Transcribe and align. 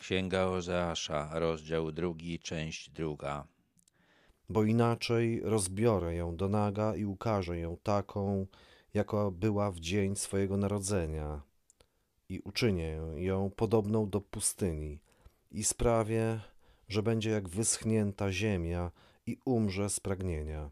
Księga 0.00 0.46
Ozeasza, 0.46 1.30
rozdział 1.32 1.92
drugi, 1.92 2.38
część 2.38 2.90
druga. 2.90 3.46
Bo 4.48 4.64
inaczej 4.64 5.40
rozbiorę 5.42 6.14
ją 6.14 6.36
do 6.36 6.48
naga 6.48 6.96
i 6.96 7.04
ukażę 7.04 7.58
ją 7.58 7.76
taką, 7.82 8.46
jaka 8.94 9.30
była 9.30 9.70
w 9.70 9.80
dzień 9.80 10.16
swojego 10.16 10.56
narodzenia, 10.56 11.42
i 12.28 12.40
uczynię 12.40 13.00
ją 13.16 13.50
podobną 13.50 14.10
do 14.10 14.20
pustyni, 14.20 15.00
i 15.50 15.64
sprawię, 15.64 16.40
że 16.88 17.02
będzie 17.02 17.30
jak 17.30 17.48
wyschnięta 17.48 18.32
ziemia 18.32 18.90
i 19.26 19.36
umrze 19.44 19.90
z 19.90 20.00
pragnienia. 20.00 20.70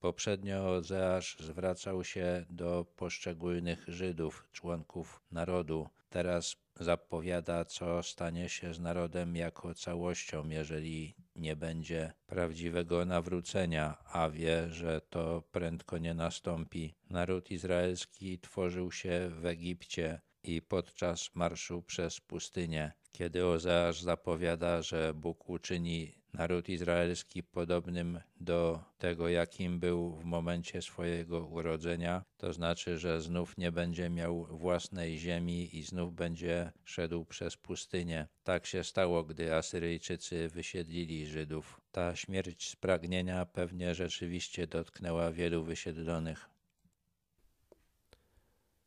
Poprzednio 0.00 0.70
Ozeasz 0.70 1.36
zwracał 1.40 2.04
się 2.04 2.44
do 2.50 2.86
poszczególnych 2.96 3.84
Żydów, 3.88 4.48
członków 4.52 5.20
narodu. 5.30 5.88
Teraz 6.10 6.56
zapowiada, 6.80 7.64
co 7.64 8.02
stanie 8.02 8.48
się 8.48 8.74
z 8.74 8.80
narodem 8.80 9.36
jako 9.36 9.74
całością, 9.74 10.48
jeżeli 10.48 11.16
nie 11.36 11.56
będzie 11.56 12.12
prawdziwego 12.26 13.04
nawrócenia, 13.04 13.98
a 14.12 14.30
wie, 14.30 14.70
że 14.70 15.00
to 15.00 15.42
prędko 15.52 15.98
nie 15.98 16.14
nastąpi. 16.14 16.94
Naród 17.10 17.50
izraelski 17.50 18.38
tworzył 18.38 18.92
się 18.92 19.30
w 19.40 19.46
Egipcie 19.46 20.20
i 20.44 20.62
podczas 20.62 21.34
marszu 21.34 21.82
przez 21.82 22.20
pustynię, 22.20 22.92
kiedy 23.12 23.46
Ozeasz 23.46 24.00
zapowiada, 24.00 24.82
że 24.82 25.14
Bóg 25.14 25.48
uczyni 25.48 26.24
naród 26.32 26.68
izraelski 26.68 27.42
podobnym 27.42 28.20
do 28.40 28.84
tego, 28.98 29.28
jakim 29.28 29.80
był 29.80 30.16
w 30.16 30.24
momencie 30.24 30.82
swojego 30.82 31.46
urodzenia, 31.46 32.24
to 32.36 32.52
znaczy, 32.52 32.98
że 32.98 33.20
znów 33.20 33.58
nie 33.58 33.72
będzie 33.72 34.10
miał 34.10 34.46
własnej 34.46 35.18
ziemi 35.18 35.76
i 35.76 35.82
znów 35.82 36.14
będzie 36.14 36.72
szedł 36.84 37.24
przez 37.24 37.56
pustynię. 37.56 38.26
Tak 38.44 38.66
się 38.66 38.84
stało, 38.84 39.24
gdy 39.24 39.54
Asyryjczycy 39.54 40.48
wysiedlili 40.48 41.26
Żydów. 41.26 41.80
Ta 41.92 42.16
śmierć 42.16 42.70
z 42.70 42.76
pragnienia 42.76 43.46
pewnie 43.46 43.94
rzeczywiście 43.94 44.66
dotknęła 44.66 45.32
wielu 45.32 45.64
wysiedlonych. 45.64 46.53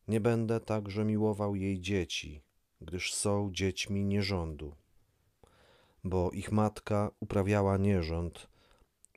Nie 0.08 0.20
będę 0.20 0.60
także 0.60 1.06
miłował 1.06 1.56
jej 1.56 1.82
dzieci, 1.82 2.42
gdyż 2.82 3.14
są 3.14 3.50
dziećmi 3.54 4.06
nierządu 4.06 4.76
bo 6.08 6.32
ich 6.32 6.52
matka 6.52 7.12
uprawiała 7.20 7.78
nierząd, 7.78 8.48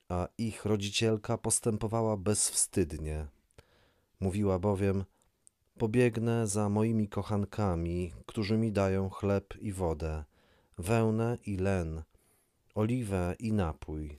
a 0.08 0.28
ich 0.38 0.64
rodzicielka 0.64 1.38
postępowała 1.38 2.16
bezwstydnie. 2.16 3.26
Mówiła 4.20 4.58
bowiem: 4.58 5.04
Pobiegnę 5.78 6.46
za 6.46 6.68
moimi 6.68 7.08
kochankami, 7.08 8.12
którzy 8.26 8.58
mi 8.58 8.72
dają 8.72 9.10
chleb 9.10 9.54
i 9.60 9.72
wodę, 9.72 10.24
wełnę 10.78 11.38
i 11.46 11.56
len, 11.56 12.02
oliwę 12.74 13.34
i 13.38 13.52
napój. 13.52 14.18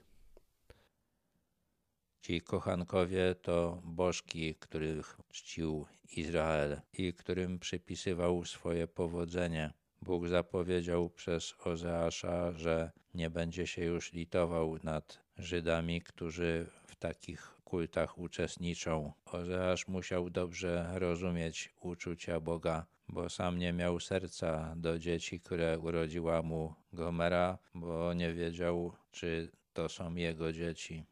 Ci 2.22 2.42
kochankowie 2.42 3.36
to 3.36 3.82
bożki, 3.84 4.56
których 4.56 5.18
czcił 5.30 5.86
Izrael 6.12 6.82
i 6.94 7.14
którym 7.14 7.60
przypisywał 7.60 8.46
swoje 8.46 8.88
powodzenie. 8.88 9.74
Bóg 10.02 10.28
zapowiedział 10.28 11.10
przez 11.10 11.56
Ozeasza, 11.66 12.52
że 12.52 12.92
nie 13.14 13.30
będzie 13.30 13.68
się 13.68 13.86
już 13.86 14.14
litował 14.14 14.78
nad 14.84 15.20
Żydami, 15.38 16.02
którzy 16.02 16.68
w 16.88 16.96
takich 16.96 17.56
kultach 17.64 18.18
uczestniczą. 18.18 19.14
Ozeasz 19.26 19.88
musiał 19.88 20.30
dobrze 20.30 20.92
rozumieć 20.94 21.74
uczucia 21.80 22.40
Boga, 22.40 22.86
bo 23.08 23.30
sam 23.30 23.58
nie 23.58 23.74
miał 23.74 24.00
serca 24.00 24.74
do 24.78 25.00
dzieci, 25.00 25.40
które 25.40 25.80
urodziła 25.80 26.42
mu 26.42 26.76
Gomera, 26.94 27.58
bo 27.74 28.14
nie 28.14 28.34
wiedział, 28.34 28.94
czy 29.12 29.52
to 29.74 29.90
są 29.90 30.16
jego 30.16 30.54
dzieci. 30.54 31.06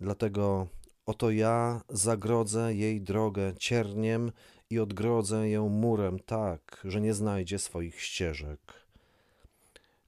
Dlatego 0.00 0.66
oto 1.06 1.30
ja 1.30 1.80
zagrodzę 1.88 2.74
jej 2.74 3.00
drogę 3.00 3.54
cierniem 3.58 4.32
i 4.70 4.78
odgrodzę 4.78 5.50
ją 5.50 5.68
murem 5.68 6.18
tak, 6.18 6.80
że 6.84 7.00
nie 7.00 7.14
znajdzie 7.14 7.58
swoich 7.58 8.00
ścieżek. 8.00 8.86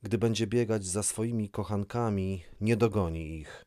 Gdy 0.03 0.19
będzie 0.19 0.47
biegać 0.47 0.87
za 0.87 1.03
swoimi 1.03 1.49
kochankami, 1.49 2.45
nie 2.61 2.77
dogoni 2.77 3.39
ich, 3.39 3.65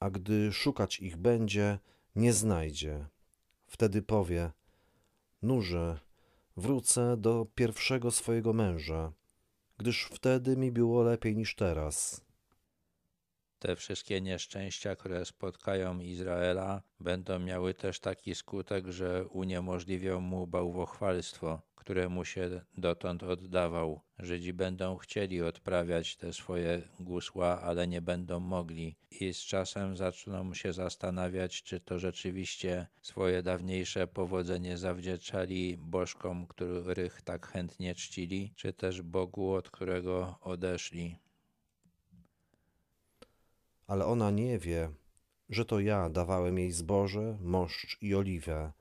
a 0.00 0.10
gdy 0.10 0.52
szukać 0.52 1.00
ich 1.00 1.16
będzie, 1.16 1.78
nie 2.16 2.32
znajdzie. 2.32 3.06
Wtedy 3.66 4.02
powie: 4.02 4.50
Nurze, 5.42 5.98
wrócę 6.56 7.16
do 7.16 7.46
pierwszego 7.54 8.10
swojego 8.10 8.52
męża, 8.52 9.12
gdyż 9.78 10.04
wtedy 10.04 10.56
mi 10.56 10.72
było 10.72 11.02
lepiej 11.02 11.36
niż 11.36 11.54
teraz 11.54 12.24
te 13.60 13.76
wszystkie 13.76 14.20
nieszczęścia, 14.20 14.96
które 14.96 15.24
spotkają 15.24 15.98
Izraela, 15.98 16.82
będą 17.00 17.38
miały 17.38 17.74
też 17.74 18.00
taki 18.00 18.34
skutek, 18.34 18.88
że 18.88 19.26
uniemożliwią 19.26 20.20
mu 20.20 20.46
bałwochwalstwo, 20.46 21.62
któremu 21.74 22.24
się 22.24 22.60
dotąd 22.78 23.22
oddawał. 23.22 24.00
Żydzi 24.18 24.52
będą 24.52 24.96
chcieli 24.96 25.42
odprawiać 25.42 26.16
te 26.16 26.32
swoje 26.32 26.82
gusła, 27.00 27.60
ale 27.60 27.88
nie 27.88 28.02
będą 28.02 28.40
mogli 28.40 28.96
i 29.10 29.34
z 29.34 29.38
czasem 29.38 29.96
zaczną 29.96 30.54
się 30.54 30.72
zastanawiać, 30.72 31.62
czy 31.62 31.80
to 31.80 31.98
rzeczywiście 31.98 32.86
swoje 33.02 33.42
dawniejsze 33.42 34.06
powodzenie 34.06 34.78
zawdzięczali 34.78 35.76
bożkom, 35.78 36.46
których 36.46 37.22
tak 37.22 37.46
chętnie 37.46 37.94
czcili, 37.94 38.52
czy 38.56 38.72
też 38.72 39.02
Bogu, 39.02 39.52
od 39.52 39.70
którego 39.70 40.38
odeszli 40.40 41.16
ale 43.90 44.06
ona 44.06 44.30
nie 44.30 44.58
wie, 44.58 44.90
że 45.48 45.64
to 45.64 45.80
ja 45.80 46.10
dawałem 46.10 46.58
jej 46.58 46.72
zboże, 46.72 47.38
moszcz 47.40 48.02
i 48.02 48.14
oliwę. 48.14 48.72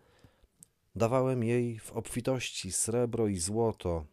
Dawałem 0.96 1.44
jej 1.44 1.80
w 1.80 1.92
obfitości 1.92 2.72
srebro 2.72 3.28
i 3.28 3.38
złoto, 3.38 4.06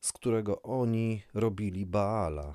z 0.00 0.12
którego 0.12 0.62
oni 0.62 1.22
robili 1.34 1.86
Baala. 1.86 2.54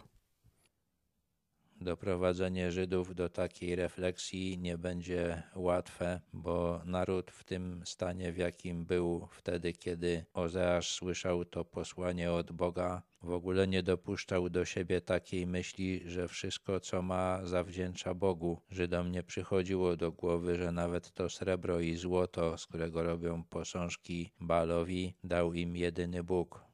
Doprowadzenie 1.83 2.71
Żydów 2.71 3.16
do 3.16 3.29
takiej 3.29 3.75
refleksji 3.75 4.57
nie 4.57 4.77
będzie 4.77 5.44
łatwe, 5.55 6.21
bo 6.33 6.81
naród 6.85 7.31
w 7.31 7.44
tym 7.44 7.81
stanie, 7.85 8.31
w 8.31 8.38
jakim 8.38 8.85
był 8.85 9.27
wtedy, 9.31 9.73
kiedy 9.73 10.25
Ozeasz 10.33 10.95
słyszał 10.95 11.45
to 11.45 11.66
posłanie 11.66 12.31
od 12.31 12.51
Boga, 12.51 13.01
w 13.22 13.31
ogóle 13.31 13.67
nie 13.67 13.83
dopuszczał 13.83 14.49
do 14.49 14.66
siebie 14.66 15.01
takiej 15.01 15.47
myśli, 15.47 16.01
że 16.05 16.27
wszystko, 16.27 16.79
co 16.79 17.01
ma, 17.01 17.45
zawdzięcza 17.45 18.13
Bogu. 18.13 18.61
Żydom 18.69 19.11
nie 19.11 19.23
przychodziło 19.23 19.95
do 19.95 20.11
głowy, 20.11 20.55
że 20.55 20.72
nawet 20.72 21.11
to 21.11 21.29
srebro 21.29 21.79
i 21.79 21.95
złoto, 21.95 22.57
z 22.57 22.67
którego 22.67 23.03
robią 23.03 23.43
posążki 23.43 24.31
Balowi, 24.39 25.13
dał 25.23 25.53
im 25.53 25.75
jedyny 25.75 26.23
Bóg. 26.23 26.66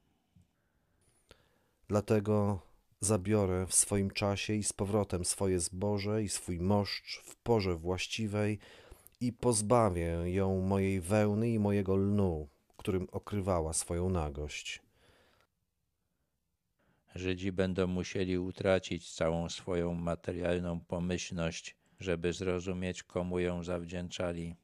Dlatego 1.87 2.68
zabiorę 3.01 3.67
w 3.67 3.73
swoim 3.73 4.11
czasie 4.11 4.53
i 4.53 4.63
z 4.63 4.73
powrotem 4.73 5.25
swoje 5.25 5.59
zboże 5.59 6.23
i 6.23 6.29
swój 6.29 6.59
moszcz 6.59 7.21
w 7.23 7.35
porze 7.35 7.75
właściwej 7.75 8.59
i 9.21 9.33
pozbawię 9.33 10.23
ją 10.25 10.61
mojej 10.61 11.01
wełny 11.01 11.49
i 11.49 11.59
mojego 11.59 11.95
lnu, 11.95 12.49
którym 12.77 13.07
okrywała 13.11 13.73
swoją 13.73 14.09
nagość. 14.09 14.81
Żydzi 17.15 17.51
będą 17.51 17.87
musieli 17.87 18.37
utracić 18.37 19.13
całą 19.13 19.49
swoją 19.49 19.93
materialną 19.93 20.79
pomyślność, 20.79 21.75
żeby 21.99 22.33
zrozumieć, 22.33 23.03
komu 23.03 23.39
ją 23.39 23.63
zawdzięczali. 23.63 24.55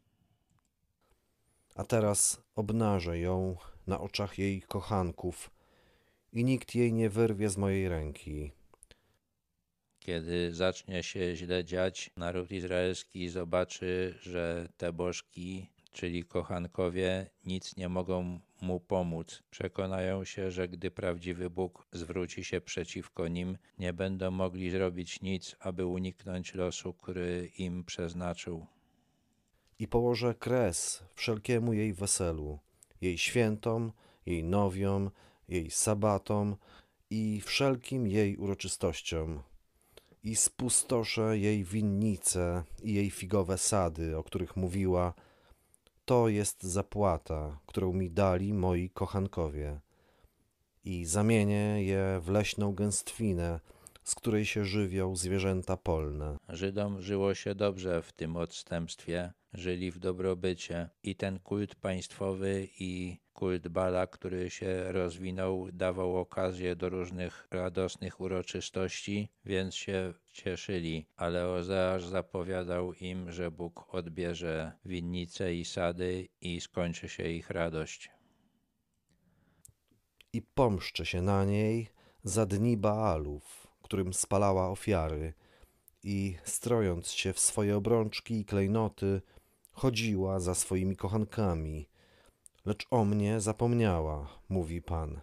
A 1.75 1.83
teraz 1.83 2.41
obnażę 2.55 3.19
ją 3.19 3.57
na 3.87 3.99
oczach 3.99 4.39
jej 4.39 4.61
kochanków 4.61 5.54
i 6.35 6.43
nikt 6.43 6.75
jej 6.75 6.93
nie 6.93 7.09
wyrwie 7.09 7.49
z 7.49 7.57
mojej 7.57 7.89
ręki. 7.89 8.51
Kiedy 9.99 10.53
zacznie 10.53 11.03
się 11.03 11.35
źle 11.35 11.63
dziać, 11.63 12.11
naród 12.17 12.51
izraelski 12.51 13.29
zobaczy, 13.29 14.15
że 14.21 14.67
te 14.77 14.93
bożki, 14.93 15.69
czyli 15.91 16.23
kochankowie, 16.23 17.29
nic 17.45 17.77
nie 17.77 17.89
mogą 17.89 18.39
mu 18.61 18.79
pomóc. 18.79 19.43
Przekonają 19.49 20.23
się, 20.23 20.51
że 20.51 20.67
gdy 20.67 20.91
prawdziwy 20.91 21.49
Bóg 21.49 21.87
zwróci 21.91 22.43
się 22.43 22.61
przeciwko 22.61 23.27
nim, 23.27 23.57
nie 23.79 23.93
będą 23.93 24.31
mogli 24.31 24.69
zrobić 24.69 25.21
nic, 25.21 25.55
aby 25.59 25.85
uniknąć 25.85 26.53
losu, 26.53 26.93
który 26.93 27.51
im 27.57 27.83
przeznaczył. 27.83 28.65
I 29.79 29.87
położę 29.87 30.35
kres 30.39 31.03
wszelkiemu 31.15 31.73
jej 31.73 31.93
weselu, 31.93 32.59
jej 33.01 33.17
świętom, 33.17 33.91
jej 34.25 34.43
nowiom, 34.43 35.11
jej 35.47 35.71
sabatom 35.71 36.55
i 37.09 37.41
wszelkim 37.45 38.07
jej 38.07 38.37
uroczystościom. 38.37 39.41
I 40.23 40.35
spustoszę 40.35 41.37
jej 41.37 41.63
winnice 41.63 42.63
i 42.83 42.93
jej 42.93 43.09
figowe 43.11 43.57
sady, 43.57 44.17
o 44.17 44.23
których 44.23 44.55
mówiła, 44.55 45.13
to 46.05 46.27
jest 46.29 46.63
zapłata, 46.63 47.59
którą 47.65 47.93
mi 47.93 48.11
dali 48.11 48.53
moi 48.53 48.89
kochankowie. 48.89 49.79
i 50.83 51.05
zamienię 51.05 51.83
je 51.83 52.19
w 52.21 52.29
leśną 52.29 52.73
gęstwinę, 52.73 53.59
z 54.03 54.15
której 54.15 54.45
się 54.45 54.65
żywią 54.65 55.15
zwierzęta 55.15 55.77
polne. 55.77 56.37
Żydom 56.49 57.01
żyło 57.01 57.33
się 57.35 57.55
dobrze 57.55 58.01
w 58.01 58.13
tym 58.13 58.35
odstępstwie, 58.37 59.33
żyli 59.57 59.91
w 59.91 59.99
dobrobycie. 59.99 60.89
I 61.03 61.15
ten 61.15 61.39
kult 61.39 61.75
państwowy 61.75 62.67
i 62.79 63.17
kult 63.33 63.67
Bala, 63.67 64.07
który 64.07 64.49
się 64.49 64.91
rozwinął, 64.91 65.67
dawał 65.73 66.17
okazję 66.17 66.75
do 66.75 66.89
różnych 66.89 67.47
radosnych 67.51 68.21
uroczystości, 68.21 69.29
więc 69.45 69.75
się 69.75 70.13
cieszyli, 70.31 71.07
ale 71.15 71.47
Ozeasz 71.47 72.05
zapowiadał 72.05 72.93
im, 72.93 73.31
że 73.31 73.51
Bóg 73.51 73.95
odbierze 73.95 74.71
winnice 74.85 75.55
i 75.55 75.65
sady 75.65 76.27
i 76.41 76.61
skończy 76.61 77.09
się 77.09 77.27
ich 77.27 77.49
radość. 77.49 78.11
I 80.33 80.41
pomszczę 80.41 81.05
się 81.05 81.21
na 81.21 81.45
niej 81.45 81.87
za 82.23 82.45
dni 82.45 82.77
Baalów, 82.77 83.67
którym 83.81 84.13
spalała 84.13 84.69
ofiary, 84.69 85.33
i 86.05 86.37
strojąc 86.43 87.11
się 87.11 87.33
w 87.33 87.39
swoje 87.39 87.77
obrączki 87.77 88.39
i 88.39 88.45
klejnoty, 88.45 89.21
chodziła 89.75 90.39
za 90.39 90.55
swoimi 90.55 90.95
kochankami. 90.95 91.87
Lecz 92.65 92.87
o 92.91 93.05
mnie 93.05 93.39
zapomniała, 93.39 94.27
mówi 94.49 94.81
Pan. 94.81 95.21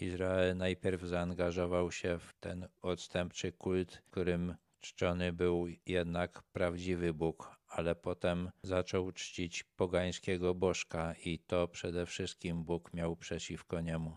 Izrael 0.00 0.56
najpierw 0.56 1.02
zaangażował 1.02 1.92
się 1.92 2.18
w 2.18 2.34
ten 2.40 2.68
odstępczy 2.82 3.52
kult, 3.52 4.02
którym 4.10 4.54
czczony 4.80 5.32
był 5.32 5.66
jednak 5.86 6.42
prawdziwy 6.42 7.14
Bóg, 7.14 7.56
ale 7.68 7.94
potem 7.94 8.50
zaczął 8.62 9.12
czcić 9.12 9.62
pogańskiego 9.62 10.54
bożka 10.54 11.14
i 11.24 11.38
to 11.38 11.68
przede 11.68 12.06
wszystkim 12.06 12.64
Bóg 12.64 12.94
miał 12.94 13.16
przeciwko 13.16 13.80
niemu. 13.80 14.16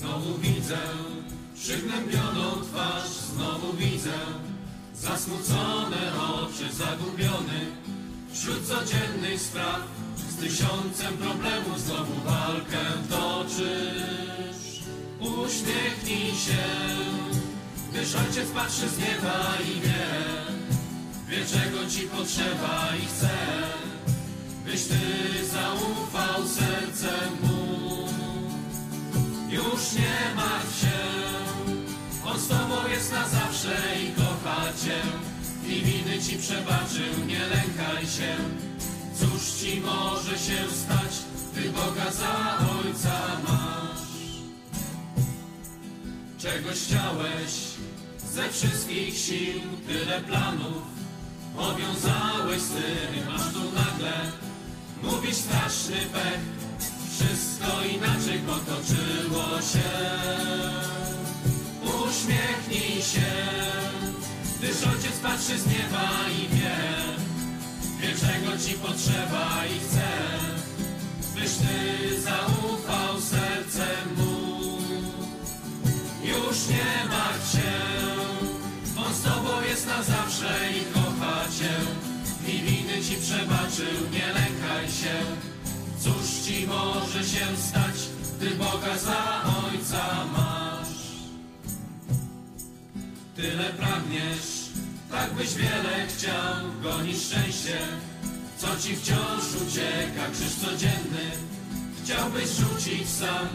Znowu 0.00 0.38
widzę 0.38 0.78
przygnębioną 1.54 2.62
twarz, 2.62 3.10
znowu 3.34 3.72
widzę 3.72 4.18
zasmucone 4.94 6.12
oczy, 6.18 6.72
zagubiony 6.72 7.60
wśród 8.32 8.66
codziennych 8.66 9.40
spraw. 9.40 9.80
Z 10.30 10.36
tysiącem 10.36 11.16
problemów 11.16 11.80
znowu 11.80 12.14
walkę 12.24 12.78
toczysz. 13.10 14.80
Uśmiechnij 15.20 16.30
się, 16.30 16.64
gdyż 17.92 18.14
ojciec 18.14 18.50
patrzy 18.54 18.88
z 18.88 18.98
nieba 18.98 19.56
i 19.64 19.80
wie, 19.80 20.06
wie 21.28 21.46
czego 21.46 21.90
ci 21.90 22.00
potrzeba 22.00 22.88
i 23.02 23.06
chce, 23.06 23.36
byś 24.64 24.82
ty 24.82 24.98
zaufał 25.46 26.48
sercem 26.48 27.30
mu. 27.42 27.59
Już 29.64 29.92
nie 29.92 30.34
martw 30.36 30.80
się, 30.80 30.98
On 32.24 32.40
z 32.40 32.48
Tobą 32.48 32.88
jest 32.88 33.12
na 33.12 33.28
zawsze 33.28 33.76
i 34.04 34.12
kocha 34.12 34.60
Cię. 34.84 35.00
I 35.68 35.82
winy 35.82 36.22
Ci 36.22 36.36
przebaczył, 36.36 37.26
nie 37.26 37.38
lękaj 37.38 38.06
się. 38.06 38.36
Cóż 39.14 39.42
Ci 39.60 39.80
może 39.80 40.38
się 40.38 40.70
stać, 40.70 41.12
Ty 41.54 41.70
Boga 41.70 42.10
za 42.10 42.58
Ojca 42.78 43.20
masz. 43.48 44.10
Czegoś 46.38 46.78
chciałeś 46.78 47.52
ze 48.32 48.48
wszystkich 48.48 49.18
sił, 49.18 49.60
tyle 49.86 50.20
planów. 50.20 50.82
Powiązałeś 51.56 52.62
z 52.62 52.68
tym, 52.68 53.34
aż 53.34 53.52
tu 53.52 53.60
nagle 53.60 54.12
mówisz 55.02 55.36
straszny 55.36 55.96
pech. 55.96 56.59
Wszystko 57.20 57.84
inaczej 57.96 58.38
potoczyło 58.38 59.60
się. 59.60 59.90
Uśmiechnij 61.82 63.02
się, 63.02 63.32
gdyż 64.58 64.76
ojciec 64.82 65.18
patrzy 65.22 65.58
z 65.58 65.66
nieba 65.66 66.10
i 66.38 66.56
wie, 66.56 66.76
wie 68.00 68.08
czego 68.08 68.58
ci 68.58 68.74
potrzeba 68.74 69.64
i 69.66 69.80
chce, 69.80 70.08
byś 71.34 71.52
ty 71.52 72.20
zaufał 72.20 73.20
sercem 73.20 74.16
mu. 74.16 74.40
Już 76.24 76.68
nie 76.68 77.08
martw 77.08 77.52
się, 77.52 77.72
on 79.06 79.14
z 79.14 79.22
tobą 79.22 79.62
jest 79.68 79.86
na 79.86 80.02
zawsze 80.02 80.70
i 80.70 80.94
kocha 80.94 81.44
cię. 81.58 81.74
I 82.52 82.62
winy 82.62 83.04
ci 83.04 83.16
przebaczył, 83.16 84.10
nie 84.12 84.26
lękaj 84.26 84.86
się. 84.88 85.50
Cóż 86.00 86.46
ci 86.46 86.66
może 86.66 87.24
się 87.24 87.46
stać, 87.56 88.08
ty 88.40 88.50
Boga 88.50 88.98
za 88.98 89.42
Ojca 89.64 90.24
masz? 90.32 90.88
Tyle 93.36 93.64
pragniesz, 93.64 94.70
tak 95.10 95.34
byś 95.34 95.54
wiele 95.54 96.06
chciał, 96.08 96.56
gonisz 96.82 97.22
szczęście, 97.22 97.78
co 98.58 98.66
ci 98.82 98.96
wciąż 98.96 99.44
ucieka, 99.66 100.30
krzyż 100.32 100.54
codzienny. 100.54 101.30
Chciałbyś 102.04 102.48
rzucić 102.50 103.08
sam, 103.08 103.48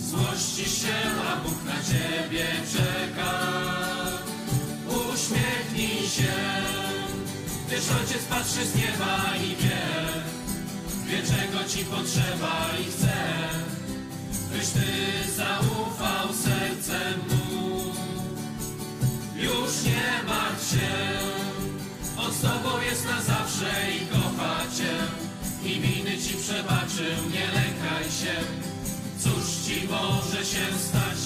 złościsz 0.00 0.82
się, 0.82 0.94
a 1.32 1.36
Bóg 1.36 1.64
na 1.64 1.82
ciebie 1.82 2.46
czeka. 2.72 3.32
Uśmiechnij 4.88 6.08
się, 6.08 6.34
gdyż 7.66 7.84
Ojciec 8.00 8.24
patrzy 8.24 8.66
z 8.66 8.74
nieba 8.74 9.36
i 9.36 9.62
wie, 9.62 10.15
wie 11.06 11.22
czego 11.22 11.64
ci 11.68 11.84
potrzeba 11.84 12.70
i 12.80 12.84
chce, 12.90 13.16
byś 14.52 14.68
ty 14.68 14.90
zaufał 15.36 16.34
sercem 16.34 17.20
mu. 17.28 17.76
Już 19.36 19.84
nie 19.84 20.28
martw 20.28 20.70
się, 20.70 20.90
on 22.18 22.32
z 22.32 22.40
tobą 22.40 22.80
jest 22.90 23.04
na 23.04 23.22
zawsze 23.22 23.70
i 23.96 24.06
kocha 24.06 24.58
cię. 24.76 24.94
I 25.64 25.80
winy 25.80 26.18
ci 26.18 26.34
przebaczył, 26.36 27.30
nie 27.32 27.46
lękaj 27.46 28.04
się, 28.04 28.34
cóż 29.18 29.66
ci 29.66 29.88
może 29.88 30.44
się 30.44 30.78
stać, 30.78 31.18